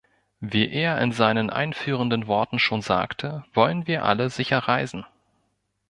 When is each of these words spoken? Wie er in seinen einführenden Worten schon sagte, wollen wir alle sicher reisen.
Wie 0.39 0.67
er 0.67 0.99
in 0.99 1.11
seinen 1.11 1.51
einführenden 1.51 2.25
Worten 2.25 2.57
schon 2.57 2.81
sagte, 2.81 3.45
wollen 3.53 3.85
wir 3.85 4.03
alle 4.03 4.31
sicher 4.31 4.57
reisen. 4.57 5.05